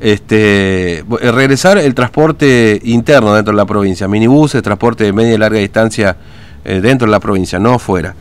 este, 0.00 1.04
regresar 1.20 1.78
el 1.78 1.94
transporte 1.94 2.80
interno 2.84 3.34
dentro 3.34 3.52
de 3.52 3.56
la 3.56 3.66
provincia, 3.66 4.08
minibuses, 4.08 4.62
transporte 4.62 5.04
de 5.04 5.12
media 5.12 5.34
y 5.34 5.38
larga 5.38 5.58
distancia 5.58 6.16
dentro 6.64 7.06
de 7.06 7.10
la 7.10 7.20
provincia, 7.20 7.58
no 7.58 7.78
fuera. 7.78 8.14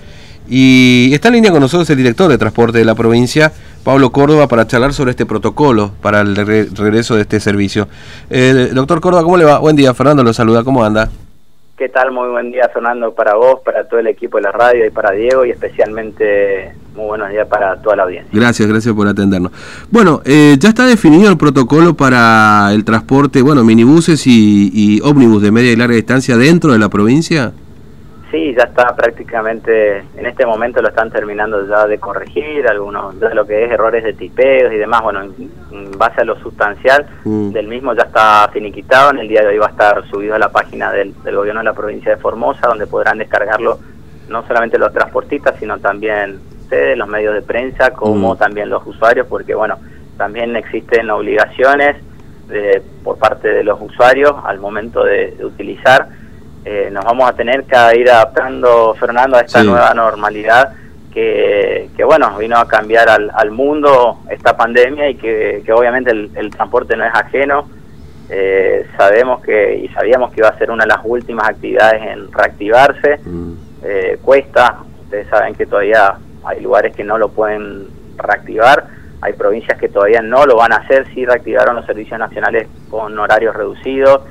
Y 0.50 1.12
está 1.14 1.28
en 1.28 1.36
línea 1.36 1.52
con 1.52 1.62
nosotros 1.62 1.88
el 1.92 1.98
director 1.98 2.30
de 2.30 2.38
transporte 2.38 2.80
de 2.80 2.86
la 2.86 2.96
provincia, 2.96 3.52
Pablo 3.84 4.12
Córdoba, 4.12 4.48
para 4.48 4.66
charlar 4.66 4.94
sobre 4.94 5.12
este 5.12 5.28
protocolo 5.28 5.92
para 6.02 6.22
el 6.22 6.36
regreso 6.36 7.16
de 7.16 7.22
este 7.22 7.40
servicio. 7.40 7.88
Eh, 8.32 8.72
doctor 8.74 9.00
Córdoba, 9.00 9.24
¿cómo 9.24 9.38
le 9.38 9.46
va? 9.46 9.60
Buen 9.60 9.76
día, 9.76 9.94
Fernando 9.94 10.24
lo 10.24 10.34
saluda, 10.34 10.64
¿cómo 10.64 10.84
anda? 10.84 11.10
¿Qué 11.80 11.88
tal? 11.88 12.12
Muy 12.12 12.28
buen 12.28 12.52
día, 12.52 12.70
Fernando, 12.74 13.14
para 13.16 13.36
vos, 13.36 13.62
para 13.64 13.88
todo 13.88 14.02
el 14.02 14.08
equipo 14.08 14.36
de 14.36 14.44
la 14.44 14.52
radio 14.52 14.86
y 14.86 14.90
para 14.90 15.12
Diego 15.12 15.46
y 15.46 15.52
especialmente 15.52 16.74
muy 16.94 17.06
buenos 17.06 17.30
días 17.30 17.48
para 17.48 17.82
toda 17.82 17.96
la 17.96 18.04
audiencia. 18.04 18.30
Gracias, 18.34 18.68
gracias 18.68 18.94
por 18.94 19.08
atendernos. 19.08 19.54
Bueno, 19.90 20.22
eh, 20.26 20.58
ya 20.60 20.68
está 20.68 20.86
definido 20.86 21.30
el 21.30 21.38
protocolo 21.38 21.94
para 21.94 22.74
el 22.74 22.84
transporte, 22.84 23.42
bueno, 23.42 23.64
minibuses 23.64 24.28
y 24.28 25.00
ómnibus 25.06 25.42
de 25.42 25.54
media 25.54 25.72
y 25.72 25.78
larga 25.78 25.96
distancia 25.96 26.36
dentro 26.36 26.74
de 26.74 26.80
la 26.80 26.90
provincia. 26.90 27.54
Sí, 28.32 28.54
ya 28.56 28.66
está 28.66 28.96
prácticamente, 28.96 30.04
en 30.16 30.26
este 30.26 30.46
momento 30.46 30.84
lo 30.84 30.90
están 30.90 31.10
terminando 31.10 31.68
ya 31.68 31.88
de 31.88 31.98
corregir, 31.98 32.68
algunos 32.68 33.20
de 33.20 33.34
lo 33.34 33.46
que 33.46 33.66
es 33.66 33.72
errores 33.72 34.04
de 34.04 34.14
tipeos 34.14 34.72
y 34.72 34.78
demás, 34.78 35.02
bueno, 35.02 35.24
en, 35.24 35.92
base 35.98 36.22
a 36.22 36.26
lo 36.26 36.40
sustancial 36.40 37.08
mm. 37.26 37.50
del 37.52 37.68
mismo 37.68 37.94
ya 37.96 38.04
está 38.04 38.48
finiquitado, 38.54 39.12
en 39.12 39.20
el 39.20 39.28
día 39.28 39.42
de 39.42 39.48
hoy 39.48 39.58
va 39.58 39.66
a 39.66 39.72
estar 39.72 40.08
subido 40.10 40.36
a 40.36 40.40
la 40.40 40.50
página 40.50 40.92
del, 40.92 41.14
gobierno 41.26 41.62
de 41.62 41.66
la 41.66 41.74
provincia 41.74 42.16
de 42.16 42.22
Formosa, 42.22 42.68
donde 42.68 42.86
podrán 42.86 43.18
descargarlo 43.18 43.80
no 44.30 44.46
solamente 44.46 44.78
los 44.78 44.94
transportistas, 44.94 45.56
sino 45.60 45.80
también 45.80 46.40
ustedes, 46.62 46.96
los 46.96 47.08
medios 47.08 47.34
de 47.34 47.42
prensa, 47.42 47.92
como 47.92 48.36
mm. 48.36 48.38
también 48.38 48.70
los 48.70 48.86
usuarios, 48.86 49.26
porque 49.26 49.56
bueno, 49.56 49.80
también 50.18 50.56
existen 50.56 51.10
obligaciones 51.10 51.98
de, 52.48 52.84
por 53.04 53.18
parte 53.18 53.48
de 53.48 53.64
los 53.64 53.82
usuarios 53.82 54.34
al 54.44 54.60
momento 54.60 55.04
de 55.04 55.36
utilizar 55.42 56.19
eh, 56.66 56.90
nos 56.92 57.06
vamos 57.06 57.30
a 57.30 57.34
tener 57.34 57.64
que 57.64 58.00
ir 58.00 58.10
adaptando, 58.10 58.94
Fernando, 58.96 59.38
a 59.38 59.42
esta 59.42 59.64
nueva 59.64 59.94
normalidad 59.94 60.74
que, 61.12 62.04
bueno, 62.06 62.38
vino 62.38 62.58
a 62.58 62.68
cambiar 62.68 63.10
al, 63.10 63.52
mundo 63.52 64.20
esta 64.30 64.56
pandemia 64.56 65.10
y 65.10 65.16
que, 65.16 65.64
obviamente 65.74 66.12
el, 66.12 66.50
transporte 66.52 66.96
no 66.96 67.06
es 67.06 67.14
ajeno. 67.14 67.68
Eh, 68.30 68.86
sabemos 68.96 69.42
que 69.42 69.78
y 69.78 69.88
sabíamos 69.90 70.32
que 70.32 70.42
iba 70.42 70.50
a 70.50 70.58
ser 70.58 70.70
una 70.70 70.84
de 70.84 70.90
las 70.90 71.00
últimas 71.04 71.50
actividades 71.50 72.02
en 72.04 72.32
reactivarse. 72.32 73.20
Mm. 73.26 73.54
Eh, 73.84 74.20
cuesta, 74.22 74.78
ustedes 75.04 75.28
saben 75.30 75.56
que 75.56 75.66
todavía 75.66 76.16
hay 76.46 76.62
lugares 76.62 76.96
que 76.96 77.04
no 77.04 77.18
lo 77.18 77.30
pueden 77.30 77.88
reactivar, 78.18 78.86
hay 79.22 79.34
provincias 79.34 79.78
que 79.80 79.90
todavía 79.90 80.22
no 80.22 80.46
lo 80.46 80.58
van 80.58 80.74
a 80.74 80.78
hacer, 80.78 81.08
sí 81.14 81.26
reactivaron 81.26 81.76
los 81.76 81.86
servicios 81.86 82.20
nacionales 82.20 82.68
con 82.90 83.18
horarios 83.18 83.56
reducidos 83.56 84.22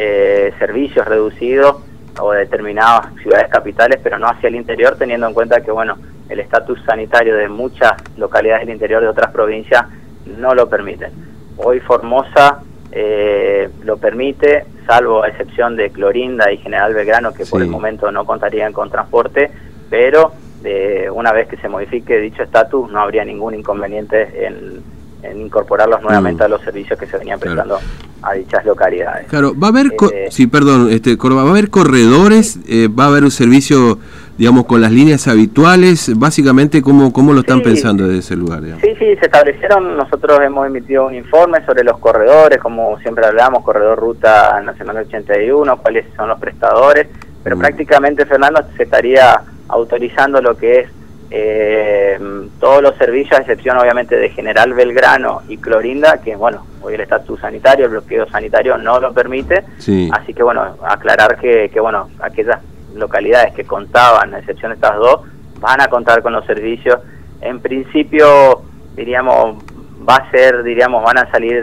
eh, 0.00 0.52
servicios 0.60 1.04
reducidos 1.08 1.78
o 2.20 2.30
de 2.30 2.40
determinadas 2.40 3.12
ciudades 3.20 3.48
capitales, 3.48 3.98
pero 4.00 4.16
no 4.16 4.28
hacia 4.28 4.48
el 4.48 4.54
interior, 4.54 4.94
teniendo 4.96 5.26
en 5.26 5.34
cuenta 5.34 5.60
que 5.60 5.72
bueno 5.72 5.96
el 6.28 6.38
estatus 6.38 6.80
sanitario 6.86 7.34
de 7.36 7.48
muchas 7.48 7.94
localidades 8.16 8.64
del 8.64 8.74
interior 8.74 9.02
de 9.02 9.08
otras 9.08 9.32
provincias 9.32 9.86
no 10.24 10.54
lo 10.54 10.68
permiten. 10.68 11.10
Hoy 11.56 11.80
Formosa 11.80 12.62
eh, 12.92 13.68
lo 13.82 13.96
permite, 13.96 14.66
salvo 14.86 15.24
a 15.24 15.28
excepción 15.30 15.74
de 15.74 15.90
Clorinda 15.90 16.52
y 16.52 16.58
General 16.58 16.94
Belgrano, 16.94 17.34
que 17.34 17.44
por 17.44 17.60
el 17.60 17.68
momento 17.68 18.12
no 18.12 18.24
contarían 18.24 18.72
con 18.72 18.90
transporte, 18.90 19.50
pero 19.90 20.30
de 20.62 21.10
una 21.10 21.32
vez 21.32 21.48
que 21.48 21.56
se 21.56 21.68
modifique 21.68 22.20
dicho 22.20 22.44
estatus 22.44 22.88
no 22.88 23.00
habría 23.00 23.24
ningún 23.24 23.56
inconveniente 23.56 24.46
en 24.46 24.80
en 25.22 25.40
incorporarlos 25.40 26.02
nuevamente 26.02 26.42
mm. 26.42 26.46
a 26.46 26.48
los 26.48 26.62
servicios 26.62 26.98
que 26.98 27.06
se 27.06 27.18
venían 27.18 27.38
prestando 27.40 27.78
a 28.22 28.32
dichas 28.34 28.64
localidades. 28.64 29.26
Claro, 29.28 29.52
va 29.58 29.68
a 29.68 29.70
haber, 29.70 29.86
eh, 30.12 30.28
sí, 30.30 30.46
perdón, 30.46 30.88
este, 30.90 31.16
va 31.16 31.42
a 31.42 31.50
haber 31.50 31.70
corredores, 31.70 32.58
eh, 32.68 32.88
va 32.88 33.04
a 33.04 33.08
haber 33.08 33.24
un 33.24 33.30
servicio, 33.30 33.98
digamos, 34.36 34.66
con 34.66 34.80
las 34.80 34.92
líneas 34.92 35.28
habituales, 35.28 36.16
básicamente, 36.18 36.82
¿cómo, 36.82 37.12
cómo 37.12 37.32
lo 37.32 37.40
están 37.40 37.62
pensando 37.62 38.06
desde 38.06 38.18
ese 38.20 38.36
lugar? 38.36 38.62
Sí, 38.80 38.94
sí, 38.98 39.16
se 39.16 39.26
establecieron, 39.26 39.96
nosotros 39.96 40.40
hemos 40.40 40.66
emitido 40.66 41.06
un 41.06 41.14
informe 41.14 41.64
sobre 41.64 41.84
los 41.84 41.98
corredores, 41.98 42.58
como 42.58 42.98
siempre 43.00 43.26
hablamos, 43.26 43.64
Corredor 43.64 43.98
Ruta 43.98 44.60
Nacional 44.62 44.98
81, 44.98 45.78
cuáles 45.78 46.06
son 46.16 46.28
los 46.28 46.38
prestadores, 46.38 47.08
pero 47.42 47.56
mm. 47.56 47.60
prácticamente, 47.60 48.26
Fernando, 48.26 48.64
se 48.76 48.84
estaría 48.84 49.42
autorizando 49.68 50.40
lo 50.40 50.56
que 50.56 50.80
es 50.80 50.97
eh, 51.30 52.18
todos 52.58 52.82
los 52.82 52.96
servicios, 52.96 53.38
a 53.38 53.42
excepción 53.42 53.76
obviamente 53.78 54.16
de 54.16 54.30
General 54.30 54.72
Belgrano 54.72 55.42
y 55.48 55.58
Clorinda, 55.58 56.18
que 56.18 56.36
bueno, 56.36 56.66
hoy 56.80 56.94
el 56.94 57.00
estatus 57.00 57.40
sanitario, 57.40 57.86
el 57.86 57.92
bloqueo 57.92 58.28
sanitario 58.28 58.78
no 58.78 58.98
lo 58.98 59.12
permite, 59.12 59.64
así 60.12 60.34
que 60.34 60.42
bueno, 60.42 60.76
aclarar 60.82 61.38
que, 61.38 61.70
que 61.70 61.80
bueno, 61.80 62.08
aquellas 62.20 62.60
localidades 62.94 63.54
que 63.54 63.64
contaban, 63.64 64.34
a 64.34 64.38
excepción 64.38 64.70
de 64.70 64.76
estas 64.76 64.96
dos, 64.96 65.20
van 65.60 65.80
a 65.80 65.88
contar 65.88 66.22
con 66.22 66.32
los 66.32 66.46
servicios. 66.46 67.00
En 67.40 67.60
principio, 67.60 68.62
diríamos, 68.96 69.62
va 70.08 70.16
a 70.16 70.30
ser, 70.30 70.62
diríamos, 70.62 71.04
van 71.04 71.18
a 71.18 71.30
salir 71.30 71.62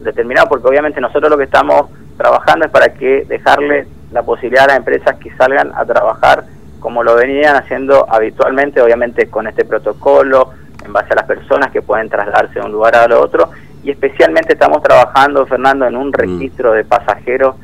determinados, 0.00 0.48
porque 0.48 0.68
obviamente 0.68 1.00
nosotros 1.00 1.30
lo 1.30 1.38
que 1.38 1.44
estamos 1.44 1.90
trabajando 2.16 2.66
es 2.66 2.70
para 2.70 2.94
que 2.94 3.24
dejarle 3.26 3.86
la 4.12 4.22
posibilidad 4.22 4.64
a 4.64 4.68
las 4.68 4.76
empresas 4.76 5.16
que 5.18 5.34
salgan 5.36 5.72
a 5.74 5.84
trabajar 5.84 6.44
como 6.84 7.02
lo 7.02 7.16
venían 7.16 7.56
haciendo 7.56 8.04
habitualmente, 8.12 8.82
obviamente 8.82 9.30
con 9.30 9.46
este 9.46 9.64
protocolo, 9.64 10.50
en 10.84 10.92
base 10.92 11.14
a 11.14 11.16
las 11.16 11.24
personas 11.24 11.70
que 11.70 11.80
pueden 11.80 12.10
trasladarse 12.10 12.60
de 12.60 12.66
un 12.66 12.72
lugar 12.72 12.94
a 12.94 13.18
otro, 13.18 13.48
y 13.82 13.90
especialmente 13.90 14.52
estamos 14.52 14.82
trabajando, 14.82 15.46
Fernando, 15.46 15.86
en 15.86 15.96
un 15.96 16.08
mm. 16.08 16.12
registro 16.12 16.72
de 16.72 16.84
pasajeros, 16.84 17.54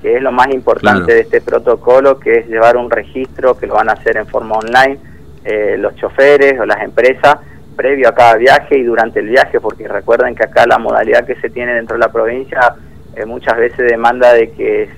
que 0.00 0.16
es 0.16 0.22
lo 0.22 0.32
más 0.32 0.48
importante 0.48 1.12
de 1.12 1.20
este 1.20 1.42
protocolo, 1.42 2.18
que 2.18 2.38
es 2.38 2.46
llevar 2.48 2.78
un 2.78 2.90
registro 2.90 3.58
que 3.58 3.66
lo 3.66 3.74
van 3.74 3.90
a 3.90 3.92
hacer 3.92 4.16
en 4.16 4.26
forma 4.26 4.56
online 4.56 4.98
eh, 5.44 5.76
los 5.78 5.94
choferes 5.96 6.58
o 6.58 6.64
las 6.64 6.80
empresas 6.82 7.36
previo 7.76 8.08
a 8.08 8.14
cada 8.14 8.36
viaje 8.36 8.78
y 8.78 8.82
durante 8.82 9.20
el 9.20 9.28
viaje, 9.28 9.60
porque 9.60 9.86
recuerden 9.88 10.34
que 10.34 10.44
acá 10.44 10.66
la 10.66 10.78
modalidad 10.78 11.26
que 11.26 11.34
se 11.34 11.50
tiene 11.50 11.74
dentro 11.74 11.96
de 11.96 12.00
la 12.00 12.10
provincia 12.10 12.76
eh, 13.14 13.26
muchas 13.26 13.58
veces 13.58 13.90
demanda 13.90 14.32
de 14.32 14.50
que 14.52 14.88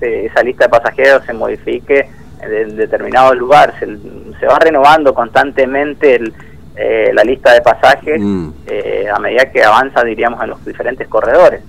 esa 0.00 0.42
lista 0.44 0.66
de 0.66 0.70
pasajeros 0.70 1.24
se 1.24 1.32
modifique 1.32 2.08
en 2.42 2.76
determinado 2.76 3.34
lugar, 3.34 3.74
se, 3.78 4.46
va 4.46 4.58
renovando 4.58 5.14
constantemente 5.14 6.20
eh, 6.74 7.10
la 7.14 7.22
lista 7.22 7.52
de 7.52 7.60
pasajes 7.60 8.20
mm. 8.20 8.48
eh, 8.66 9.06
a 9.12 9.18
medida 9.20 9.50
que 9.50 9.62
avanza, 9.62 10.02
diríamos, 10.02 10.42
en 10.42 10.50
los 10.50 10.64
diferentes 10.64 11.06
corredores. 11.08 11.62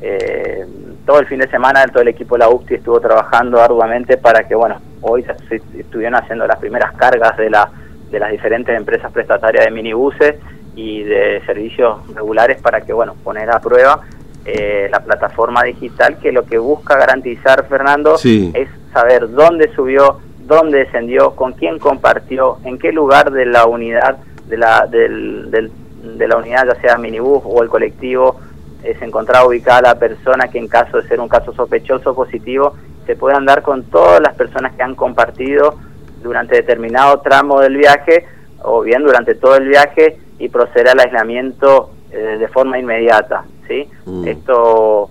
Eh, 0.00 0.64
todo 1.06 1.20
el 1.20 1.26
fin 1.26 1.38
de 1.38 1.48
semana 1.48 1.84
todo 1.86 2.02
el 2.02 2.08
equipo 2.08 2.34
de 2.36 2.40
la 2.40 2.48
UCTI 2.48 2.74
estuvo 2.76 3.00
trabajando 3.00 3.60
arduamente 3.60 4.16
para 4.16 4.46
que, 4.48 4.54
bueno, 4.54 4.80
hoy 5.02 5.24
se, 5.48 5.56
estuvieron 5.78 6.14
haciendo 6.14 6.46
las 6.46 6.58
primeras 6.58 6.92
cargas 6.94 7.36
de, 7.36 7.50
la, 7.50 7.70
de 8.10 8.18
las 8.18 8.30
diferentes 8.30 8.74
empresas 8.74 9.12
prestatarias 9.12 9.66
de 9.66 9.70
minibuses 9.70 10.36
y 10.74 11.02
de 11.02 11.42
servicios 11.44 11.98
regulares 12.14 12.60
para 12.62 12.80
que, 12.80 12.92
bueno, 12.92 13.14
poner 13.22 13.50
a 13.50 13.60
prueba 13.60 14.00
la 14.90 15.00
plataforma 15.00 15.62
digital 15.62 16.18
que 16.18 16.30
lo 16.30 16.44
que 16.44 16.58
busca 16.58 16.98
garantizar, 16.98 17.66
Fernando, 17.66 18.16
es 18.16 18.68
saber 18.94 19.30
dónde 19.30 19.70
subió, 19.74 20.20
dónde 20.46 20.78
descendió, 20.78 21.32
con 21.32 21.52
quién 21.52 21.78
compartió, 21.78 22.56
en 22.64 22.78
qué 22.78 22.92
lugar 22.92 23.30
de 23.30 23.44
la 23.44 23.66
unidad, 23.66 24.16
de 24.46 24.56
la, 24.56 24.86
del, 24.86 25.50
de 25.50 26.28
la 26.28 26.36
unidad, 26.36 26.66
ya 26.66 26.80
sea 26.80 26.96
minibús 26.96 27.42
o 27.44 27.62
el 27.62 27.68
colectivo, 27.68 28.40
eh, 28.84 28.94
se 28.98 29.04
encontraba 29.04 29.46
ubicada 29.46 29.80
la 29.80 29.98
persona 29.98 30.48
que 30.48 30.58
en 30.58 30.68
caso 30.68 30.98
de 30.98 31.08
ser 31.08 31.18
un 31.18 31.28
caso 31.28 31.52
sospechoso 31.54 32.10
o 32.10 32.14
positivo, 32.14 32.74
se 33.06 33.16
puede 33.16 33.36
andar 33.36 33.62
con 33.62 33.84
todas 33.84 34.20
las 34.20 34.34
personas 34.34 34.74
que 34.74 34.82
han 34.82 34.94
compartido 34.94 35.74
durante 36.22 36.56
determinado 36.56 37.20
tramo 37.20 37.60
del 37.60 37.76
viaje 37.76 38.26
o 38.62 38.82
bien 38.82 39.02
durante 39.02 39.34
todo 39.34 39.56
el 39.56 39.68
viaje 39.68 40.18
y 40.38 40.48
proceder 40.48 40.90
al 40.90 41.00
aislamiento 41.00 41.90
eh, 42.10 42.36
de 42.38 42.48
forma 42.48 42.78
inmediata. 42.78 43.44
¿sí? 43.66 43.88
Mm. 44.06 44.28
Esto 44.28 45.10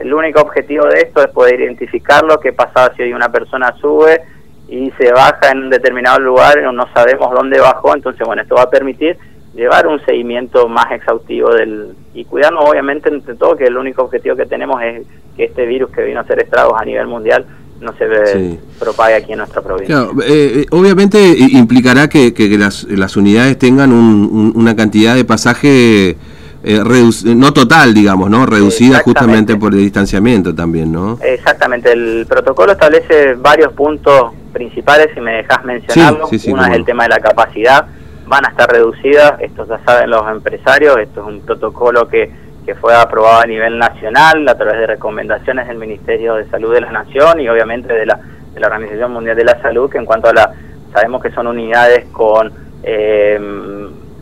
el 0.00 0.14
único 0.14 0.40
objetivo 0.40 0.86
de 0.86 1.00
esto 1.00 1.22
es 1.22 1.28
poder 1.28 1.60
identificarlo, 1.60 2.40
qué 2.40 2.52
pasa 2.52 2.92
si 2.96 3.02
hoy 3.02 3.12
una 3.12 3.30
persona 3.30 3.74
sube 3.80 4.20
y 4.68 4.90
se 4.92 5.12
baja 5.12 5.50
en 5.52 5.64
un 5.64 5.70
determinado 5.70 6.18
lugar, 6.20 6.58
no 6.72 6.88
sabemos 6.94 7.30
dónde 7.32 7.60
bajó, 7.60 7.94
entonces 7.94 8.26
bueno, 8.26 8.42
esto 8.42 8.54
va 8.54 8.62
a 8.62 8.70
permitir 8.70 9.18
llevar 9.54 9.86
un 9.86 10.02
seguimiento 10.04 10.68
más 10.68 10.90
exhaustivo 10.92 11.52
del 11.52 11.94
y 12.14 12.24
cuidarnos 12.24 12.64
obviamente 12.68 13.08
entre 13.08 13.34
todo 13.34 13.56
que 13.56 13.64
el 13.64 13.76
único 13.76 14.02
objetivo 14.02 14.36
que 14.36 14.46
tenemos 14.46 14.80
es 14.82 15.06
que 15.36 15.44
este 15.44 15.66
virus 15.66 15.90
que 15.90 16.02
vino 16.02 16.20
a 16.20 16.22
hacer 16.22 16.40
estragos 16.40 16.80
a 16.80 16.84
nivel 16.84 17.06
mundial 17.06 17.44
no 17.80 17.92
se 17.96 18.06
ve, 18.06 18.58
propague 18.78 19.14
aquí 19.14 19.32
en 19.32 19.38
nuestra 19.38 19.62
provincia. 19.62 20.06
Eh, 20.22 20.60
eh, 20.62 20.66
obviamente 20.70 21.18
implicará 21.18 22.08
que, 22.08 22.32
las, 22.58 22.84
las, 22.84 23.16
unidades 23.16 23.58
tengan 23.58 23.92
una 23.92 24.76
cantidad 24.76 25.14
de 25.14 25.24
pasaje 25.24 26.16
eh, 26.62 26.82
no 27.24 27.52
total, 27.52 27.94
digamos, 27.94 28.28
¿no? 28.28 28.44
Reducida 28.44 29.00
justamente 29.00 29.56
por 29.56 29.72
el 29.72 29.80
distanciamiento 29.80 30.54
también, 30.54 30.92
¿no? 30.92 31.18
Exactamente, 31.22 31.92
el 31.92 32.26
protocolo 32.28 32.72
establece 32.72 33.34
varios 33.34 33.72
puntos 33.72 34.32
principales, 34.52 35.08
si 35.14 35.20
me 35.20 35.32
dejas 35.36 35.64
mencionarlo. 35.64 36.28
Uno 36.48 36.66
es 36.66 36.74
el 36.74 36.84
tema 36.84 37.04
de 37.04 37.08
la 37.10 37.20
capacidad, 37.20 37.86
van 38.26 38.44
a 38.44 38.48
estar 38.48 38.70
reducidas, 38.70 39.40
esto 39.40 39.66
ya 39.66 39.80
saben 39.84 40.10
los 40.10 40.28
empresarios, 40.30 40.98
esto 40.98 41.22
es 41.22 41.26
un 41.26 41.40
protocolo 41.40 42.06
que, 42.08 42.30
que 42.66 42.74
fue 42.74 42.94
aprobado 42.94 43.40
a 43.40 43.46
nivel 43.46 43.78
nacional 43.78 44.46
a 44.46 44.56
través 44.56 44.80
de 44.80 44.86
recomendaciones 44.86 45.66
del 45.66 45.78
Ministerio 45.78 46.34
de 46.34 46.48
Salud 46.50 46.74
de 46.74 46.82
la 46.82 46.92
Nación 46.92 47.40
y 47.40 47.48
obviamente 47.48 47.92
de 47.92 48.04
la, 48.04 48.20
de 48.52 48.60
la 48.60 48.66
Organización 48.66 49.12
Mundial 49.12 49.36
de 49.36 49.44
la 49.44 49.60
Salud, 49.62 49.90
que 49.90 49.98
en 49.98 50.04
cuanto 50.04 50.28
a 50.28 50.34
la, 50.34 50.52
sabemos 50.92 51.22
que 51.22 51.30
son 51.30 51.46
unidades 51.46 52.06
con 52.12 52.52
eh, 52.82 53.38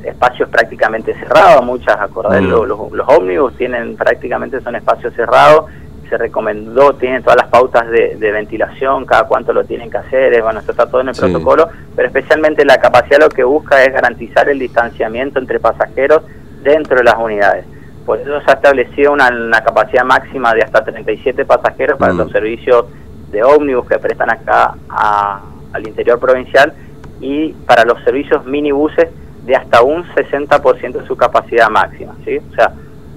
espacios 0.04 0.48
prácticamente 0.48 1.14
cerrados, 1.14 1.64
muchas, 1.64 2.00
acordar, 2.00 2.40
mm. 2.40 2.48
los, 2.48 2.92
los, 2.92 3.08
ómnibus 3.08 3.56
tienen 3.56 3.96
prácticamente 3.96 4.60
son 4.60 4.76
espacios 4.76 5.14
cerrados, 5.14 5.66
se 6.08 6.16
recomendó, 6.16 6.94
tienen 6.94 7.22
todas 7.22 7.36
las 7.36 7.48
pautas 7.48 7.88
de, 7.90 8.32
ventilación, 8.32 9.04
cada 9.04 9.24
cuánto 9.24 9.52
lo 9.52 9.64
tienen 9.64 9.90
que 9.90 9.98
hacer, 9.98 10.42
bueno, 10.42 10.60
esto 10.60 10.72
está 10.72 10.86
todo 10.86 11.02
en 11.02 11.08
el 11.08 11.14
protocolo, 11.14 11.68
pero 11.94 12.08
especialmente 12.08 12.64
la 12.64 12.78
capacidad 12.78 13.20
lo 13.20 13.28
que 13.28 13.44
busca 13.44 13.84
es 13.84 13.92
garantizar 13.92 14.48
el 14.48 14.58
distanciamiento 14.58 15.38
entre 15.38 15.60
pasajeros 15.60 16.22
dentro 16.62 16.96
de 16.96 17.04
las 17.04 17.16
unidades. 17.18 17.66
Por 18.06 18.20
eso 18.20 18.40
se 18.40 18.50
ha 18.50 18.54
establecido 18.54 19.12
una, 19.12 19.60
capacidad 19.62 20.04
máxima 20.04 20.54
de 20.54 20.62
hasta 20.62 20.82
37 20.82 21.44
pasajeros 21.44 21.98
para 21.98 22.14
mm. 22.14 22.16
los 22.16 22.32
servicios 22.32 22.86
de 23.30 23.42
ómnibus 23.42 23.86
que 23.86 23.98
prestan 23.98 24.30
acá 24.30 24.74
al 24.88 25.86
interior 25.86 26.18
provincial 26.18 26.72
y 27.20 27.52
para 27.66 27.84
los 27.84 28.02
servicios 28.04 28.46
minibuses 28.46 29.08
de 29.44 29.56
hasta 29.56 29.82
un 29.82 30.04
60% 30.04 30.92
de 30.92 31.06
su 31.06 31.16
capacidad 31.16 31.68
máxima, 31.70 32.14
¿sí? 32.24 32.38
O 32.38 32.54
sea, 32.54 32.72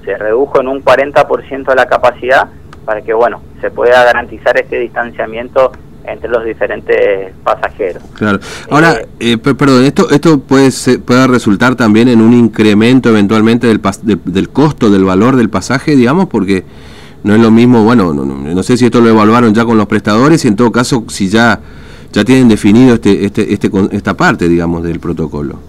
se 0.05 0.17
redujo 0.17 0.61
en 0.61 0.67
un 0.67 0.83
40% 0.83 1.75
la 1.75 1.85
capacidad 1.85 2.47
para 2.85 3.01
que, 3.01 3.13
bueno, 3.13 3.41
se 3.61 3.69
pueda 3.69 4.03
garantizar 4.03 4.57
este 4.57 4.79
distanciamiento 4.79 5.71
entre 6.03 6.29
los 6.29 6.43
diferentes 6.43 7.31
pasajeros. 7.43 8.01
Claro. 8.15 8.39
Ahora, 8.69 9.01
eh, 9.19 9.33
eh 9.33 9.37
perdón, 9.37 9.83
esto 9.83 10.09
esto 10.09 10.39
puede 10.39 10.71
puede 11.05 11.27
resultar 11.27 11.75
también 11.75 12.07
en 12.07 12.21
un 12.21 12.33
incremento 12.33 13.09
eventualmente 13.09 13.67
del, 13.67 13.81
del 14.25 14.49
costo, 14.49 14.89
del 14.89 15.03
valor 15.03 15.35
del 15.35 15.49
pasaje, 15.49 15.95
digamos, 15.95 16.27
porque 16.27 16.63
no 17.23 17.35
es 17.35 17.41
lo 17.41 17.51
mismo, 17.51 17.83
bueno, 17.83 18.13
no, 18.13 18.25
no, 18.25 18.63
sé 18.63 18.77
si 18.77 18.85
esto 18.85 18.99
lo 18.99 19.09
evaluaron 19.09 19.53
ya 19.53 19.63
con 19.63 19.77
los 19.77 19.85
prestadores 19.85 20.43
y 20.43 20.47
en 20.47 20.55
todo 20.55 20.71
caso 20.71 21.05
si 21.07 21.29
ya 21.29 21.59
ya 22.11 22.25
tienen 22.25 22.49
definido 22.49 22.95
este, 22.95 23.25
este, 23.25 23.53
este, 23.53 23.71
esta 23.91 24.15
parte, 24.15 24.49
digamos, 24.49 24.83
del 24.83 24.99
protocolo. 24.99 25.59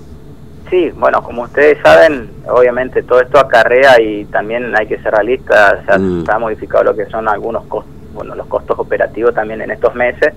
Sí, 0.73 0.91
bueno, 0.97 1.23
como 1.23 1.43
ustedes 1.43 1.77
saben, 1.85 2.31
obviamente 2.49 3.03
todo 3.03 3.21
esto 3.21 3.39
acarrea 3.39 4.01
y 4.01 4.25
también 4.25 4.75
hay 4.75 4.87
que 4.87 4.97
ser 5.03 5.13
realistas, 5.13 5.85
se, 5.85 5.99
mm. 5.99 6.25
ha 6.27 6.39
modificado 6.39 6.85
lo 6.85 6.97
que 6.97 7.05
son 7.11 7.29
algunos 7.29 7.67
costos, 7.67 7.93
bueno, 8.15 8.35
los 8.35 8.47
costos 8.47 8.79
operativos 8.79 9.35
también 9.35 9.61
en 9.61 9.71
estos 9.71 9.95
meses, 9.95 10.33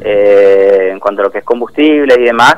eh, 0.00 0.90
en 0.92 1.00
cuanto 1.00 1.22
a 1.22 1.24
lo 1.24 1.32
que 1.32 1.38
es 1.38 1.44
combustible 1.44 2.14
y 2.20 2.22
demás, 2.22 2.54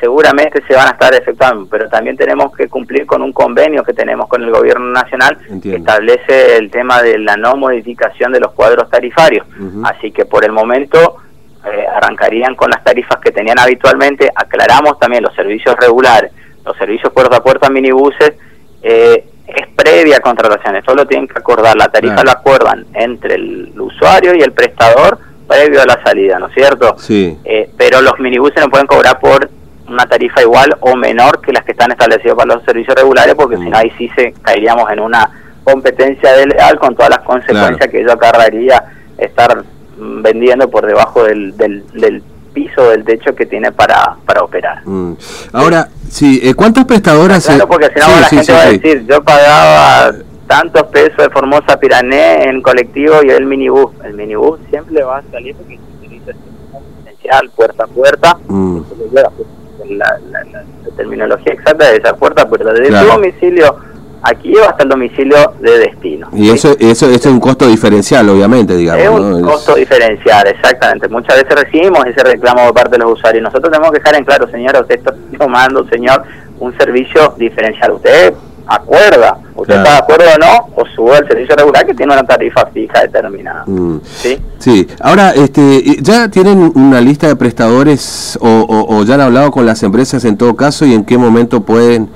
seguramente 0.00 0.60
se 0.66 0.74
van 0.74 0.88
a 0.88 0.90
estar 0.90 1.14
efectuando, 1.14 1.68
pero 1.70 1.88
también 1.88 2.16
tenemos 2.16 2.52
que 2.56 2.66
cumplir 2.66 3.06
con 3.06 3.22
un 3.22 3.32
convenio 3.32 3.84
que 3.84 3.92
tenemos 3.92 4.26
con 4.26 4.42
el 4.42 4.50
gobierno 4.50 4.90
nacional 4.90 5.38
que 5.62 5.76
establece 5.76 6.56
el 6.56 6.68
tema 6.68 7.00
de 7.00 7.16
la 7.16 7.36
no 7.36 7.54
modificación 7.54 8.32
de 8.32 8.40
los 8.40 8.50
cuadros 8.54 8.90
tarifarios. 8.90 9.46
Así 9.84 10.10
que 10.10 10.24
por 10.24 10.44
el 10.44 10.50
momento 10.50 11.18
eh, 11.64 11.86
arrancarían 11.94 12.56
con 12.56 12.70
las 12.70 12.82
tarifas 12.82 13.20
que 13.20 13.30
tenían 13.30 13.60
habitualmente, 13.60 14.28
aclaramos 14.34 14.98
también 14.98 15.22
los 15.22 15.32
servicios 15.36 15.76
regulares 15.76 16.32
los 16.64 16.76
servicios 16.76 17.12
puerta 17.12 17.36
a 17.36 17.42
puerta 17.42 17.70
minibuses, 17.70 18.32
eh, 18.82 19.24
es 19.46 19.68
previa 19.74 20.20
contratación, 20.20 20.76
esto 20.76 20.94
lo 20.94 21.06
tienen 21.06 21.28
que 21.28 21.38
acordar, 21.38 21.76
la 21.76 21.88
tarifa 21.88 22.24
la 22.24 22.32
acuerdan 22.32 22.86
entre 22.94 23.34
el 23.34 23.72
usuario 23.78 24.34
y 24.34 24.40
el 24.40 24.52
prestador 24.52 25.18
previo 25.46 25.82
a 25.82 25.84
la 25.84 26.02
salida, 26.02 26.38
¿no 26.38 26.46
es 26.46 26.54
cierto? 26.54 26.94
Sí. 26.98 27.36
Eh, 27.44 27.70
pero 27.76 28.00
los 28.00 28.18
minibuses 28.18 28.62
no 28.62 28.70
pueden 28.70 28.86
cobrar 28.86 29.18
por 29.20 29.50
una 29.88 30.06
tarifa 30.06 30.40
igual 30.40 30.74
o 30.80 30.96
menor 30.96 31.40
que 31.40 31.52
las 31.52 31.64
que 31.64 31.72
están 31.72 31.90
establecidas 31.90 32.34
para 32.36 32.54
los 32.54 32.64
servicios 32.64 32.96
regulares, 32.96 33.34
porque 33.34 33.56
si 33.56 33.68
no 33.68 33.76
ahí 33.76 33.92
sí 33.98 34.08
se 34.16 34.32
caeríamos 34.42 34.90
en 34.90 35.00
una 35.00 35.28
competencia 35.64 36.32
desleal 36.32 36.78
con 36.78 36.94
todas 36.94 37.10
las 37.10 37.20
consecuencias 37.20 37.88
que 37.90 38.00
ello 38.00 38.12
acarrearía 38.12 38.82
estar 39.18 39.62
vendiendo 39.96 40.68
por 40.70 40.86
debajo 40.86 41.24
del, 41.24 41.56
del, 41.56 41.84
del 41.92 42.22
piso 42.52 42.90
del 42.90 43.04
techo 43.04 43.34
que 43.34 43.46
tiene 43.46 43.72
para, 43.72 44.16
para 44.26 44.42
operar. 44.42 44.86
Mm. 44.86 45.14
Ahora, 45.52 45.88
sí, 46.08 46.40
eh, 46.42 46.54
¿cuántas 46.54 46.84
prestadoras? 46.84 47.44
Claro, 47.46 47.68
porque 47.68 47.88
si 47.94 48.00
no 48.00 48.20
la 48.20 48.28
gente 48.28 48.52
va 48.52 48.60
a 48.60 48.66
decir, 48.66 49.06
yo 49.06 49.22
pagaba 49.22 50.12
tantos 50.46 50.82
pesos 50.88 51.16
de 51.16 51.30
Formosa 51.30 51.78
Pirané 51.78 52.44
en 52.48 52.62
colectivo 52.62 53.22
y 53.24 53.30
el 53.30 53.46
minibús. 53.46 53.90
El 54.04 54.14
minibús 54.14 54.60
siempre 54.70 55.02
va 55.02 55.18
a 55.18 55.22
salir 55.30 55.56
porque 55.56 55.76
se 55.78 56.06
utiliza 56.06 56.32
esencial, 57.06 57.50
puerta 57.56 57.84
a 57.84 57.86
puerta. 57.86 58.38
Mm. 58.48 58.80
La, 59.90 60.12
terminología 60.96 61.54
exacta 61.54 61.90
de 61.90 61.96
esa 61.96 62.14
puerta 62.14 62.42
a 62.42 62.48
puerta. 62.48 62.72
Desde 62.72 62.98
su 62.98 63.06
domicilio 63.06 63.76
aquí 64.22 64.54
o 64.56 64.68
hasta 64.68 64.84
el 64.84 64.88
domicilio 64.88 65.36
de 65.60 65.78
destino. 65.78 66.28
Y 66.32 66.50
eso, 66.50 66.74
eso, 66.78 67.10
es 67.10 67.26
un 67.26 67.40
costo 67.40 67.66
diferencial, 67.66 68.28
obviamente, 68.28 68.76
digamos. 68.76 69.02
Es 69.02 69.10
un 69.10 69.42
costo 69.42 69.74
diferencial, 69.74 70.46
exactamente. 70.46 71.08
Muchas 71.08 71.42
veces 71.42 71.54
recibimos 71.54 72.06
ese 72.06 72.22
reclamo 72.22 72.66
de 72.66 72.72
parte 72.72 72.92
de 72.92 72.98
los 72.98 73.12
usuarios. 73.12 73.42
Nosotros 73.42 73.70
tenemos 73.70 73.90
que 73.90 73.98
dejar 73.98 74.14
en 74.14 74.24
claro, 74.24 74.48
señor, 74.50 74.76
usted 74.80 74.98
está 74.98 75.14
tomando, 75.38 75.86
señor, 75.88 76.22
un 76.60 76.76
servicio 76.78 77.34
diferencial. 77.36 77.92
Usted 77.92 78.34
acuerda, 78.64 79.38
usted 79.56 79.74
está 79.74 79.90
de 79.90 79.98
acuerdo 79.98 80.24
o 80.36 80.38
no, 80.38 80.68
o 80.76 80.86
sube 80.94 81.18
el 81.18 81.26
servicio 81.26 81.56
regular 81.56 81.84
que 81.84 81.94
tiene 81.94 82.12
una 82.12 82.22
tarifa 82.22 82.66
fija 82.66 83.00
determinada. 83.02 83.64
Mm. 83.66 84.00
¿Sí? 84.04 84.38
Sí, 84.58 84.86
ahora, 85.00 85.32
este, 85.32 85.82
¿ya 86.00 86.28
tienen 86.28 86.70
una 86.76 87.00
lista 87.00 87.26
de 87.26 87.34
prestadores 87.34 88.38
o, 88.40 88.86
o 88.88 89.04
ya 89.04 89.14
han 89.14 89.20
hablado 89.22 89.50
con 89.50 89.66
las 89.66 89.82
empresas 89.82 90.24
en 90.24 90.36
todo 90.38 90.54
caso 90.54 90.86
y 90.86 90.94
en 90.94 91.04
qué 91.04 91.18
momento 91.18 91.62
pueden 91.62 92.08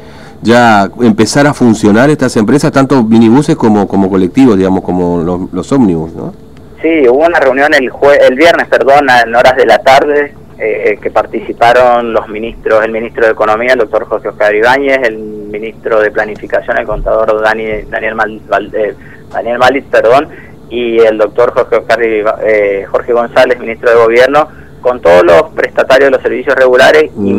ya 0.46 0.88
empezar 1.00 1.46
a 1.46 1.52
funcionar 1.52 2.08
estas 2.08 2.36
empresas, 2.36 2.70
tanto 2.70 3.02
minibuses 3.02 3.56
como, 3.56 3.88
como 3.88 4.08
colectivos, 4.08 4.56
digamos, 4.56 4.82
como 4.84 5.18
los, 5.18 5.52
los 5.52 5.72
ómnibus, 5.72 6.14
¿no? 6.14 6.32
Sí, 6.80 7.08
hubo 7.08 7.26
una 7.26 7.40
reunión 7.40 7.74
el, 7.74 7.90
el 8.20 8.34
viernes, 8.36 8.68
perdón, 8.68 9.08
en 9.10 9.34
horas 9.34 9.56
de 9.56 9.66
la 9.66 9.78
tarde, 9.78 10.34
eh, 10.58 10.98
que 11.02 11.10
participaron 11.10 12.12
los 12.12 12.28
ministros, 12.28 12.84
el 12.84 12.92
ministro 12.92 13.26
de 13.26 13.32
Economía, 13.32 13.72
el 13.72 13.80
doctor 13.80 14.04
José 14.04 14.28
Oscar 14.28 14.54
Ibáñez, 14.54 15.00
el 15.02 15.18
ministro 15.18 16.00
de 16.00 16.12
Planificación, 16.12 16.78
el 16.78 16.86
contador 16.86 17.42
Dani, 17.42 17.82
Daniel, 17.90 18.14
Mal, 18.14 18.40
eh, 18.72 18.94
Daniel 19.32 19.58
Malit, 19.58 19.84
perdón, 19.86 20.28
y 20.70 20.98
el 21.00 21.18
doctor 21.18 21.52
Jorge, 21.52 21.76
Oscar, 21.76 21.98
eh, 22.02 22.86
Jorge 22.88 23.12
González, 23.12 23.58
ministro 23.58 23.90
de 23.90 23.96
Gobierno, 23.96 24.48
con 24.80 25.00
todos 25.00 25.24
los 25.24 25.42
prestatarios 25.54 26.06
de 26.06 26.10
los 26.12 26.22
servicios 26.22 26.54
regulares 26.54 27.10
y 27.18 27.32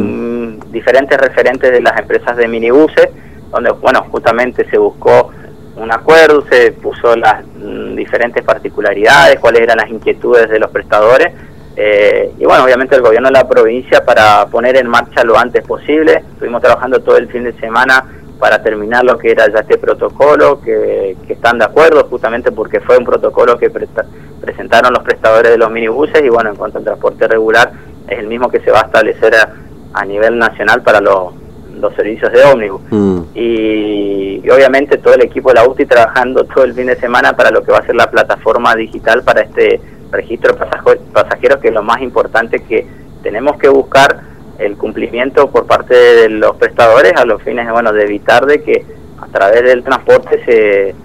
diferentes 0.72 1.18
referentes 1.18 1.72
de 1.72 1.82
las 1.82 2.00
empresas 2.00 2.36
de 2.38 2.48
minibuses, 2.48 3.10
donde, 3.52 3.72
bueno, 3.72 4.06
justamente 4.12 4.70
se 4.70 4.78
buscó 4.78 5.32
un 5.76 5.92
acuerdo, 5.92 6.44
se 6.50 6.72
puso 6.72 7.16
las 7.16 7.46
mm, 7.46 7.96
diferentes 7.96 8.44
particularidades, 8.44 9.40
cuáles 9.40 9.62
eran 9.62 9.78
las 9.78 9.90
inquietudes 9.90 10.50
de 10.50 10.60
los 10.60 10.72
prestadores, 10.72 11.34
eh, 11.80 12.34
y 12.40 12.46
bueno, 12.46 12.64
obviamente 12.64 12.96
el 12.96 13.04
gobierno 13.04 13.28
de 13.28 13.34
la 13.34 13.48
provincia 13.48 14.04
para 14.04 14.48
poner 14.48 14.78
en 14.78 14.88
marcha 14.88 15.24
lo 15.24 15.38
antes 15.38 15.64
posible, 15.64 16.24
estuvimos 16.34 16.60
trabajando 16.60 17.00
todo 17.02 17.18
el 17.18 17.28
fin 17.28 17.44
de 17.44 17.54
semana 17.54 18.04
para 18.40 18.62
terminar 18.64 19.04
lo 19.04 19.18
que 19.18 19.32
era 19.32 19.48
ya 19.52 19.60
este 19.60 19.78
protocolo, 19.78 20.60
que, 20.60 21.16
están 21.30 21.60
de 21.60 21.66
acuerdo 21.66 22.06
justamente 22.10 22.52
porque 22.52 22.80
fue 22.80 22.98
un 22.98 23.06
protocolo 23.06 23.60
que 23.60 23.70
presentaron 23.70 24.94
los 24.94 25.04
prestadores 25.04 25.52
de 25.52 25.58
los 25.58 25.70
minibuses 25.70 26.24
y 26.24 26.30
bueno, 26.30 26.50
en 26.50 26.56
cuanto 26.56 26.80
al 26.80 26.84
transporte 26.84 27.28
regular 27.28 27.72
es 28.08 28.18
el 28.18 28.28
mismo 28.28 28.50
que 28.50 28.60
se 28.60 28.72
va 28.72 28.82
a 28.82 28.86
establecer 28.86 29.36
a, 29.36 29.54
a 29.94 30.06
nivel 30.06 30.38
nacional 30.38 30.82
para 30.84 31.02
los, 31.02 31.34
los 31.80 31.94
servicios 31.96 32.32
de 32.32 32.44
ómnibus. 32.44 32.82
Mm. 32.90 33.20
Y, 33.36 34.50
obviamente 34.50 34.98
todo 34.98 35.14
el 35.14 35.24
equipo 35.24 35.50
de 35.50 35.56
la 35.56 35.68
UTI 35.68 35.86
trabajando 35.86 36.46
todo 36.46 36.64
el 36.64 36.74
fin 36.74 36.88
de 36.88 36.96
semana 36.96 37.36
para 37.36 37.52
lo 37.52 37.64
que 37.64 37.72
va 37.72 37.80
a 37.80 37.86
ser 37.86 37.96
la 37.96 38.10
plataforma 38.10 38.74
digital 38.76 39.22
para 39.24 39.42
este 39.42 39.82
registro 40.10 40.54
de 40.54 40.66
pasajeros, 41.12 41.60
que 41.60 41.68
es 41.68 41.74
lo 41.74 41.84
más 41.84 42.02
importante 42.02 42.62
que 42.62 42.88
tenemos 43.24 43.58
que 43.58 43.68
buscar 43.68 44.22
el 44.58 44.78
cumplimiento 44.78 45.50
por 45.52 45.66
parte 45.68 45.94
de 45.94 46.30
los 46.30 46.56
prestadores 46.56 47.14
a 47.18 47.26
los 47.26 47.42
fines 47.44 47.70
bueno, 47.70 47.92
de 47.92 48.04
evitar 48.04 48.46
de 48.46 48.64
que 48.64 48.86
a 49.20 49.28
través 49.28 49.64
del 49.64 49.84
transporte 49.84 50.42
se, 50.46 50.96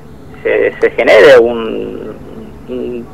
se, 0.80 0.90
genere 0.90 1.38
un, 1.38 2.01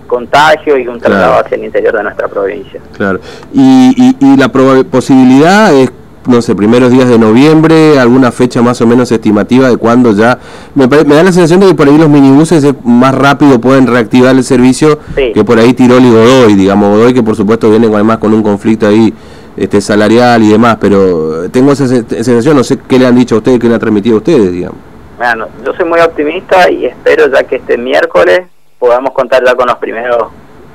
contagio 0.09 0.77
y 0.77 0.88
un 0.88 0.99
traslado 0.99 1.38
hacia 1.38 1.57
el 1.57 1.65
interior 1.65 1.97
de 1.97 2.03
nuestra 2.03 2.27
provincia. 2.27 2.81
Claro. 2.97 3.21
Y, 3.53 4.17
y, 4.21 4.37
la 4.37 4.49
posibilidad 4.49 5.73
es, 5.73 5.93
no 6.27 6.43
sé, 6.43 6.57
primeros 6.57 6.91
días 6.91 7.09
de 7.09 7.19
noviembre, 7.19 8.00
alguna 8.00 8.33
fecha 8.33 8.61
más 8.61 8.81
o 8.81 8.87
menos 8.87 9.12
estimativa 9.12 9.69
de 9.69 9.77
cuándo 9.77 10.12
ya... 10.12 10.38
Me, 10.75 10.88
me, 10.88 11.15
da 11.15 11.23
la 11.23 11.33
sensación 11.33 11.61
de 11.61 11.69
que 11.69 11.75
por 11.75 11.87
ahí 11.87 11.97
los 11.97 12.09
minibuses 12.09 12.67
más 12.85 13.15
rápido 13.15 13.61
pueden 13.61 13.87
reactivar 13.87 14.35
el 14.35 14.43
servicio 14.43 14.99
que 15.15 15.45
por 15.45 15.59
ahí 15.59 15.75
Tirol 15.75 16.03
y 16.03 16.11
Godoy, 16.11 16.55
digamos, 16.55 16.97
Godoy 16.97 17.15
que 17.15 17.23
por 17.23 17.37
supuesto 17.37 17.71
viene 17.71 17.87
además 17.87 18.19
con 18.19 18.35
un 18.35 18.43
conflicto 18.43 18.88
ahí 18.88 19.15
este 19.57 19.81
salarial 19.81 20.43
y 20.43 20.50
demás, 20.50 20.79
pero 20.81 21.50
tengo 21.50 21.73
esa 21.73 21.87
sensación, 21.87 22.57
no 22.57 22.65
sé 22.65 22.79
qué 22.88 22.99
le 22.99 23.07
han 23.07 23.17
dicho 23.17 23.37
a 23.37 23.38
ustedes, 23.38 23.59
qué 23.59 23.69
le 23.69 23.75
han 23.75 23.81
transmitido 23.81 24.17
a 24.17 24.19
ustedes, 24.19 24.53
digamos. 24.53 24.79
Bueno, 25.19 25.49
yo 25.65 25.75
soy 25.75 25.85
muy 25.85 25.99
optimista 26.00 26.71
y 26.71 26.87
espero 26.87 27.29
ya 27.33 27.43
que 27.43 27.57
este 27.57 27.77
miércoles 27.77 28.43
podamos 28.78 29.12
contar 29.12 29.44
ya 29.44 29.54
con 29.54 29.66
los 29.66 29.76
primeros 29.76 30.28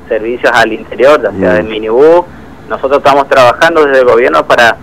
servicios 0.07 0.51
al 0.53 0.73
interior, 0.73 1.21
ya 1.21 1.31
sea 1.31 1.53
del 1.55 1.65
minibús. 1.65 2.25
Nosotros 2.69 2.99
estamos 2.99 3.27
trabajando 3.27 3.85
desde 3.85 3.99
el 4.01 4.05
gobierno 4.05 4.45
para 4.45 4.77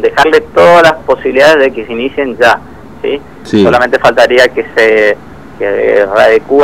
dejarle 0.00 0.40
todas 0.40 0.82
las 0.82 0.92
posibilidades 1.04 1.58
de 1.58 1.72
que 1.72 1.86
se 1.86 1.92
inicien 1.92 2.36
ya. 2.36 2.60
¿sí? 3.02 3.20
Solamente 3.44 3.98
faltaría 3.98 4.48
que 4.48 4.64
se 4.74 5.16
que 5.58 6.06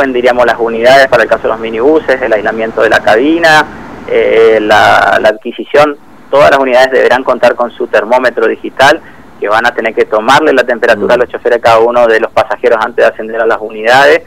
diríamos, 0.07 0.45
las 0.45 0.57
unidades 0.57 1.07
para 1.07 1.23
el 1.23 1.29
caso 1.29 1.43
de 1.43 1.49
los 1.49 1.59
minibuses, 1.59 2.21
el 2.21 2.31
aislamiento 2.31 2.81
de 2.81 2.89
la 2.89 2.99
cabina, 2.99 3.65
eh, 4.07 4.59
la, 4.61 5.15
adquisición, 5.15 5.97
todas 6.31 6.51
las 6.51 6.59
unidades 6.59 6.91
deberán 6.91 7.23
contar 7.23 7.55
con 7.55 7.71
su 7.71 7.87
termómetro 7.87 8.47
digital, 8.47 9.01
que 9.39 9.49
van 9.49 9.65
a 9.65 9.73
tener 9.73 9.93
que 9.93 10.05
tomarle 10.05 10.53
la 10.53 10.63
temperatura 10.63 11.15
a 11.15 11.17
los 11.17 11.29
choferes 11.29 11.59
a 11.59 11.61
cada 11.61 11.79
uno 11.79 12.07
de 12.07 12.21
los 12.21 12.31
pasajeros 12.31 12.79
antes 12.81 13.05
de 13.05 13.11
ascender 13.11 13.41
a 13.41 13.45
las 13.45 13.57
unidades, 13.59 14.21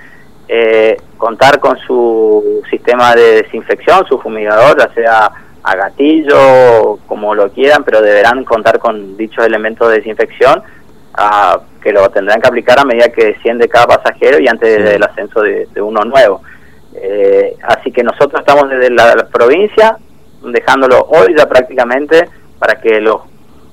eh, 0.48 0.96
contar 1.16 1.60
con 1.60 1.78
su 1.78 2.62
sistema 2.70 3.14
de 3.14 3.42
desinfección, 3.42 4.06
su 4.08 4.18
fumigador, 4.18 4.78
ya 4.78 4.92
sea 4.94 5.30
a 5.62 5.76
gatillo, 5.76 6.98
como 7.06 7.34
lo 7.34 7.50
quieran, 7.52 7.84
pero 7.84 8.00
deberán 8.00 8.44
contar 8.44 8.78
con 8.78 9.16
dichos 9.16 9.44
elementos 9.44 9.90
de 9.90 9.96
desinfección 9.96 10.62
que 11.82 11.92
lo 11.92 12.08
tendrán 12.10 12.40
que 12.40 12.48
aplicar 12.48 12.78
a 12.78 12.84
medida 12.84 13.08
que 13.08 13.26
desciende 13.26 13.68
cada 13.68 13.86
pasajero 13.86 14.38
y 14.40 14.48
antes 14.48 14.84
del 14.84 15.02
ascenso 15.02 15.42
de, 15.42 15.66
uno 15.80 16.02
nuevo. 16.04 16.42
Eh, 16.94 17.56
así 17.62 17.90
que 17.92 18.02
nosotros 18.02 18.40
estamos 18.40 18.70
desde 18.70 18.90
la, 18.90 19.28
provincia 19.32 19.96
dejándolo 20.42 21.00
hoy 21.08 21.34
ya 21.36 21.48
prácticamente 21.48 22.28
para 22.58 22.80
que 22.80 23.00
los 23.00 23.22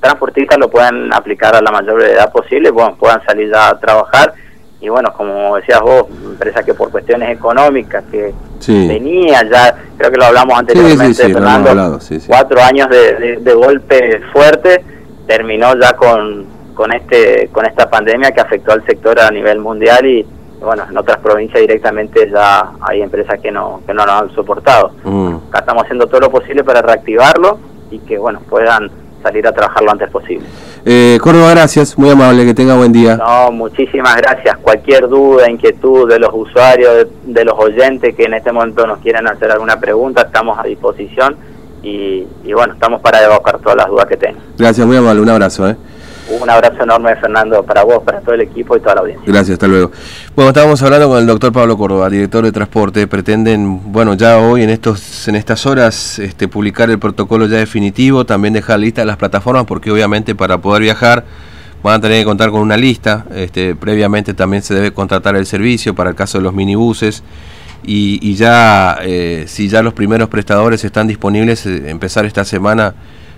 transportistas 0.01 0.57
lo 0.59 0.69
puedan 0.69 1.13
aplicar 1.13 1.55
a 1.55 1.61
la 1.61 1.71
mayor 1.71 1.95
brevedad 1.95 2.31
posible, 2.31 2.69
bueno, 2.71 2.95
puedan 2.97 3.23
salir 3.25 3.49
ya 3.51 3.69
a 3.69 3.79
trabajar 3.79 4.33
y 4.81 4.89
bueno, 4.89 5.13
como 5.13 5.55
decías 5.55 5.81
vos, 5.81 6.05
empresa 6.09 6.63
que 6.63 6.73
por 6.73 6.91
cuestiones 6.91 7.29
económicas 7.29 8.03
que 8.11 8.33
venía 8.67 9.43
ya, 9.49 9.75
creo 9.97 10.11
que 10.11 10.17
lo 10.17 10.25
hablamos 10.25 10.59
anteriormente, 10.59 11.29
Fernando, 11.29 11.99
cuatro 12.27 12.61
años 12.61 12.89
de, 12.89 13.37
de, 13.37 13.53
golpe 13.53 14.21
fuerte, 14.33 14.83
terminó 15.27 15.73
ya 15.79 15.93
con, 15.93 16.45
con 16.73 16.91
este 16.93 17.49
con 17.51 17.65
esta 17.65 17.89
pandemia 17.89 18.31
que 18.31 18.41
afectó 18.41 18.73
al 18.73 18.85
sector 18.85 19.19
a 19.19 19.31
nivel 19.31 19.59
mundial 19.59 20.05
y 20.05 20.25
bueno, 20.59 20.83
en 20.89 20.97
otras 20.97 21.17
provincias 21.17 21.61
directamente 21.61 22.29
ya 22.31 22.71
hay 22.81 23.01
empresas 23.01 23.39
que 23.39 23.51
no 23.51 23.81
que 23.85 23.93
no 23.93 24.05
lo 24.05 24.11
han 24.11 24.35
soportado. 24.35 24.91
Mm. 25.03 25.35
Acá 25.49 25.59
estamos 25.59 25.83
haciendo 25.83 26.07
todo 26.07 26.21
lo 26.21 26.31
posible 26.31 26.63
para 26.63 26.81
reactivarlo 26.81 27.59
y 27.91 27.99
que 27.99 28.17
bueno, 28.17 28.41
puedan 28.49 28.91
salir 29.23 29.47
a 29.47 29.51
trabajar 29.51 29.83
lo 29.83 29.91
antes 29.91 30.09
posible. 30.09 30.45
Eh, 30.87 31.17
Córdoba, 31.19 31.49
gracias, 31.49 31.97
muy 31.97 32.11
amable, 32.11 32.45
que 32.45 32.53
tenga 32.53 32.75
buen 32.75 32.93
día. 32.93 33.17
No, 33.17 33.51
muchísimas 33.51 34.15
gracias. 34.17 34.55
Cualquier 34.57 35.07
duda, 35.07 35.49
inquietud 35.49 36.07
de 36.07 36.19
los 36.19 36.29
usuarios, 36.31 37.07
de, 37.23 37.43
los 37.43 37.55
oyentes 37.57 38.15
que 38.15 38.25
en 38.25 38.35
este 38.35 38.51
momento 38.51 38.85
nos 38.85 38.99
quieran 38.99 39.27
hacer 39.27 39.49
alguna 39.49 39.79
pregunta, 39.79 40.21
estamos 40.21 40.59
a 40.59 40.63
disposición 40.63 41.37
y, 41.81 42.27
y 42.43 42.53
bueno, 42.53 42.73
estamos 42.73 43.01
para 43.01 43.23
evocar 43.23 43.57
todas 43.57 43.77
las 43.77 43.87
dudas 43.87 44.05
que 44.05 44.17
tengan. 44.17 44.43
Gracias, 44.59 44.85
muy 44.85 44.95
amable, 44.95 45.21
un 45.21 45.29
abrazo. 45.29 45.67
¿eh? 45.67 45.75
Un 46.27 46.49
abrazo 46.49 46.83
enorme, 46.83 47.15
Fernando, 47.17 47.63
para 47.63 47.83
vos, 47.83 48.03
para 48.03 48.19
todo 48.21 48.33
el 48.33 48.41
equipo 48.41 48.75
y 48.75 48.79
toda 48.79 48.95
la 48.95 49.01
audiencia. 49.01 49.25
Gracias, 49.27 49.53
hasta 49.53 49.67
luego. 49.67 49.91
Bueno, 50.35 50.49
estábamos 50.49 50.81
hablando 50.81 51.07
con 51.07 51.19
el 51.19 51.27
doctor 51.27 51.51
Pablo 51.53 51.77
Córdoba, 51.77 52.09
director 52.09 52.43
de 52.43 52.51
transporte. 52.51 53.07
Pretenden, 53.07 53.91
bueno, 53.91 54.15
ya 54.15 54.39
hoy 54.39 54.63
en 54.63 54.71
estos 54.71 55.27
en 55.27 55.35
estas 55.35 55.65
horas 55.65 56.17
este, 56.17 56.47
publicar 56.47 56.89
el 56.89 56.97
protocolo 56.97 57.45
ya 57.47 57.57
definitivo, 57.57 58.25
también 58.25 58.53
dejar 58.53 58.79
lista 58.79 59.05
las 59.05 59.17
plataformas, 59.17 59.65
porque 59.65 59.91
obviamente 59.91 60.33
para 60.33 60.57
poder 60.57 60.81
viajar 60.81 61.25
van 61.83 61.95
a 61.95 62.01
tener 62.01 62.19
que 62.21 62.25
contar 62.25 62.49
con 62.49 62.61
una 62.61 62.77
lista. 62.77 63.25
Este, 63.35 63.75
previamente 63.75 64.33
también 64.33 64.63
se 64.63 64.73
debe 64.73 64.91
contratar 64.91 65.35
el 65.35 65.45
servicio 65.45 65.93
para 65.93 66.09
el 66.09 66.15
caso 66.15 66.39
de 66.39 66.43
los 66.43 66.53
minibuses. 66.53 67.23
Y, 67.87 68.33
ya, 68.33 68.97
eh, 69.03 69.45
si 69.47 69.69
ya 69.69 69.83
los 69.83 69.93
primeros 69.93 70.27
prestadores 70.27 70.83
están 70.83 71.05
disponibles, 71.05 71.67
eh, 71.67 71.91
empezar 71.91 72.25
esta 72.25 72.43
semana 72.43 72.95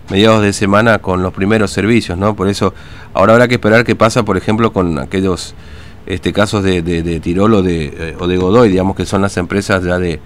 mediados 0.09 0.41
de 0.41 0.53
semana 0.53 0.99
con 0.99 1.21
los 1.21 1.33
primeros 1.33 1.71
servicios, 1.71 2.17
¿no? 2.17 2.35
Por 2.35 2.47
eso 2.47 2.73
ahora 3.13 3.33
habrá 3.33 3.47
que 3.47 3.55
esperar 3.55 3.83
qué 3.83 3.95
pasa, 3.95 4.23
por 4.23 4.37
ejemplo, 4.37 4.71
con 4.71 4.99
aquellos 4.99 5.53
este, 6.05 6.31
casos 6.31 6.63
de, 6.63 6.81
de, 6.81 7.19
Tirol 7.19 7.53
o 7.53 7.61
de, 7.61 7.85
eh, 7.85 8.15
o 8.19 8.27
de 8.27 8.37
Godoy, 8.37 8.69
digamos 8.69 8.95
que 8.95 9.05
son 9.05 9.21
las 9.21 9.35
empresas 9.37 9.83
ya 9.83 9.99
de, 9.99 10.19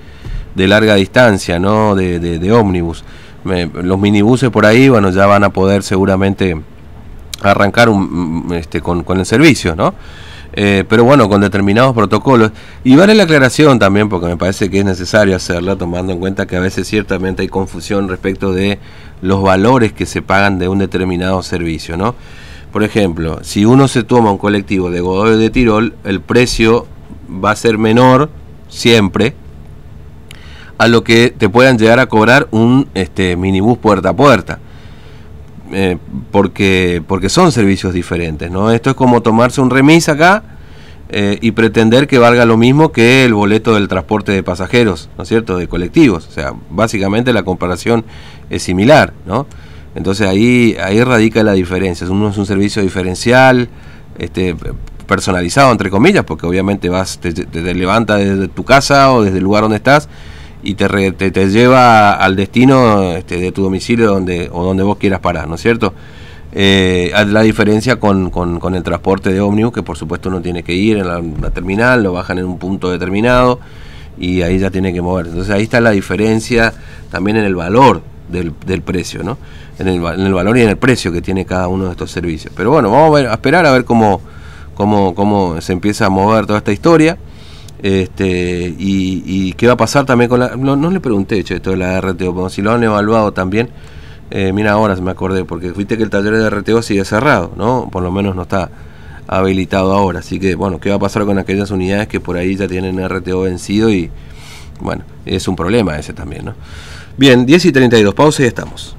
de 0.55 0.67
larga 0.67 0.95
distancia, 0.95 1.59
¿no? 1.59 1.95
De, 1.95 2.19
de, 2.19 2.51
ómnibus. 2.51 3.03
los 3.43 3.99
minibuses 3.99 4.49
por 4.51 4.65
ahí, 4.65 4.89
bueno, 4.89 5.09
ya 5.09 5.25
van 5.25 5.43
a 5.43 5.49
poder 5.49 5.81
seguramente 5.81 6.55
arrancar 7.41 7.89
un, 7.89 8.51
este, 8.53 8.81
con, 8.81 9.03
con 9.03 9.19
el 9.19 9.25
servicio, 9.25 9.75
¿no? 9.75 9.95
Eh, 10.53 10.83
pero 10.87 11.03
bueno, 11.03 11.29
con 11.29 11.41
determinados 11.41 11.93
protocolos. 11.93 12.51
Y 12.83 12.95
vale 12.95 13.15
la 13.15 13.23
aclaración 13.23 13.79
también, 13.79 14.09
porque 14.09 14.27
me 14.27 14.37
parece 14.37 14.69
que 14.69 14.79
es 14.79 14.85
necesario 14.85 15.35
hacerla, 15.35 15.75
tomando 15.75 16.13
en 16.13 16.19
cuenta 16.19 16.45
que 16.45 16.55
a 16.55 16.59
veces 16.59 16.87
ciertamente 16.87 17.41
hay 17.41 17.47
confusión 17.47 18.09
respecto 18.09 18.51
de 18.51 18.79
los 19.21 19.41
valores 19.41 19.93
que 19.93 20.05
se 20.05 20.21
pagan 20.21 20.59
de 20.59 20.67
un 20.67 20.79
determinado 20.79 21.41
servicio, 21.43 21.97
¿no? 21.97 22.15
Por 22.71 22.83
ejemplo, 22.83 23.39
si 23.43 23.65
uno 23.65 23.87
se 23.87 24.03
toma 24.03 24.31
un 24.31 24.37
colectivo 24.37 24.89
de 24.89 25.01
Godoy 25.01 25.37
de 25.37 25.49
Tirol, 25.49 25.93
el 26.03 26.21
precio 26.21 26.87
va 27.29 27.51
a 27.51 27.55
ser 27.55 27.77
menor 27.77 28.29
siempre 28.69 29.35
a 30.77 30.87
lo 30.87 31.03
que 31.03 31.33
te 31.37 31.49
puedan 31.49 31.77
llegar 31.77 31.99
a 31.99 32.07
cobrar 32.07 32.47
un 32.51 32.87
este, 32.95 33.35
minibús 33.35 33.77
puerta 33.77 34.09
a 34.09 34.15
puerta. 34.15 34.59
Eh, 35.73 35.97
porque, 36.31 37.01
porque 37.07 37.29
son 37.29 37.51
servicios 37.51 37.93
diferentes, 37.93 38.51
¿no? 38.51 38.71
Esto 38.71 38.89
es 38.89 38.95
como 38.95 39.21
tomarse 39.21 39.61
un 39.61 39.69
remis 39.69 40.09
acá 40.09 40.43
eh, 41.09 41.37
y 41.41 41.51
pretender 41.51 42.07
que 42.07 42.17
valga 42.17 42.45
lo 42.45 42.57
mismo 42.57 42.91
que 42.91 43.23
el 43.23 43.33
boleto 43.33 43.75
del 43.75 43.87
transporte 43.87 44.33
de 44.33 44.43
pasajeros, 44.43 45.09
¿no 45.17 45.23
es 45.23 45.29
cierto?, 45.29 45.57
de 45.57 45.67
colectivos. 45.67 46.27
O 46.27 46.31
sea, 46.31 46.53
básicamente 46.69 47.31
la 47.31 47.43
comparación 47.43 48.03
es 48.49 48.63
similar, 48.63 49.13
¿no? 49.25 49.45
Entonces 49.95 50.27
ahí, 50.27 50.75
ahí 50.83 51.01
radica 51.03 51.43
la 51.43 51.53
diferencia. 51.53 52.09
Uno 52.09 52.29
es 52.29 52.37
un 52.37 52.45
servicio 52.45 52.81
diferencial, 52.81 53.69
este, 54.17 54.55
personalizado, 55.07 55.71
entre 55.71 55.89
comillas, 55.89 56.25
porque 56.25 56.45
obviamente 56.45 56.89
vas, 56.89 57.19
te, 57.19 57.33
te 57.33 57.73
levanta 57.73 58.17
desde 58.17 58.47
tu 58.47 58.63
casa 58.63 59.11
o 59.11 59.23
desde 59.23 59.37
el 59.37 59.43
lugar 59.43 59.63
donde 59.63 59.77
estás 59.77 60.09
y 60.63 60.75
te, 60.75 61.11
te, 61.11 61.49
lleva 61.49 62.13
al 62.13 62.35
destino 62.35 63.13
este, 63.13 63.37
de 63.37 63.51
tu 63.51 63.63
domicilio 63.63 64.07
donde, 64.07 64.49
o 64.51 64.63
donde 64.63 64.83
vos 64.83 64.97
quieras 64.97 65.19
parar, 65.19 65.47
¿no 65.47 65.55
es 65.55 65.61
cierto? 65.61 65.93
Eh, 66.53 67.13
la 67.27 67.41
diferencia 67.41 67.97
con, 67.99 68.29
con, 68.29 68.75
el 68.75 68.83
transporte 68.83 69.31
de 69.31 69.39
ómnibus, 69.39 69.73
que 69.73 69.83
por 69.83 69.97
supuesto 69.97 70.29
uno 70.29 70.41
tiene 70.41 70.63
que 70.63 70.73
ir 70.73 70.97
en 70.97 71.07
la, 71.07 71.49
terminal, 71.49 72.03
lo 72.03 72.13
bajan 72.13 72.39
en 72.39 72.45
un 72.45 72.59
punto 72.59 72.91
determinado 72.91 73.59
y 74.17 74.41
ahí 74.41 74.59
ya 74.59 74.69
tiene 74.69 74.93
que 74.93 75.01
moverse. 75.01 75.31
Entonces 75.31 75.55
ahí 75.55 75.63
está 75.63 75.79
la 75.79 75.91
diferencia 75.91 76.73
también 77.09 77.37
en 77.37 77.45
el 77.45 77.55
valor 77.55 78.01
del, 78.29 78.53
del 78.65 78.81
precio, 78.81 79.23
¿no? 79.23 79.37
En 79.79 79.87
el, 79.87 79.95
en 79.95 80.27
el, 80.27 80.33
valor 80.33 80.57
y 80.57 80.61
en 80.61 80.69
el 80.69 80.77
precio 80.77 81.11
que 81.11 81.21
tiene 81.21 81.45
cada 81.45 81.67
uno 81.69 81.85
de 81.85 81.91
estos 81.91 82.11
servicios. 82.11 82.53
Pero 82.55 82.69
bueno, 82.69 82.91
vamos 82.91 83.07
a, 83.07 83.21
ver, 83.21 83.27
a 83.27 83.33
esperar 83.33 83.65
a 83.65 83.71
ver 83.71 83.85
cómo, 83.85 84.21
cómo, 84.75 85.15
cómo 85.15 85.59
se 85.61 85.73
empieza 85.73 86.05
a 86.05 86.09
mover 86.09 86.45
toda 86.45 86.59
esta 86.59 86.73
historia. 86.73 87.17
Este, 87.81 88.75
y, 88.77 89.53
qué 89.53 89.67
va 89.67 89.73
a 89.73 89.77
pasar 89.77 90.05
también 90.05 90.29
con 90.29 90.39
la... 90.39 90.55
No, 90.55 90.91
le 90.91 90.99
pregunté, 90.99 91.43
che, 91.43 91.55
esto 91.55 91.71
de 91.71 91.77
la 91.77 91.99
RTO, 91.99 92.33
como 92.33 92.49
si 92.49 92.61
lo 92.61 92.71
han 92.71 92.83
evaluado 92.83 93.31
también. 93.31 93.69
Eh, 94.29 94.53
mira, 94.53 94.73
ahora 94.73 94.95
me 94.97 95.11
acordé, 95.11 95.45
porque 95.45 95.71
viste 95.71 95.97
que 95.97 96.03
el 96.03 96.09
taller 96.09 96.33
de 96.35 96.49
RTO 96.49 96.81
sigue 96.81 97.03
cerrado, 97.05 97.51
¿no? 97.57 97.89
Por 97.91 98.03
lo 98.03 98.11
menos 98.11 98.35
no 98.35 98.43
está 98.43 98.69
habilitado 99.27 99.93
ahora. 99.93 100.19
Así 100.19 100.39
que, 100.39 100.55
bueno, 100.55 100.79
¿qué 100.79 100.89
va 100.89 100.97
a 100.97 100.99
pasar 100.99 101.25
con 101.25 101.37
aquellas 101.39 101.71
unidades 101.71 102.07
que 102.07 102.19
por 102.19 102.37
ahí 102.37 102.55
ya 102.55 102.67
tienen 102.67 102.97
RTO 103.07 103.41
vencido? 103.41 103.89
Y, 103.89 104.09
bueno, 104.79 105.03
es 105.25 105.47
un 105.47 105.55
problema 105.55 105.97
ese 105.97 106.13
también, 106.13 106.45
¿no? 106.45 106.53
Bien, 107.17 107.45
10 107.45 107.65
y 107.65 107.71
32, 107.71 108.13
pausa 108.13 108.43
y 108.43 108.45
estamos. 108.45 108.95